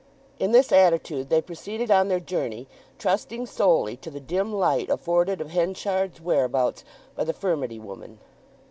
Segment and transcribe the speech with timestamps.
[0.39, 2.67] In this attitude they proceeded on their journey,
[2.97, 6.83] trusting solely to the dim light afforded of Henchard's whereabouts
[7.15, 8.17] by the furmity woman.